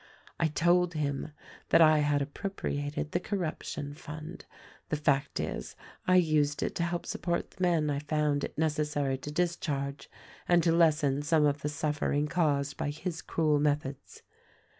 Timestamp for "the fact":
4.89-5.39